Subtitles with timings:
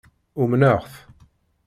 [0.41, 0.93] Umneɣ-t.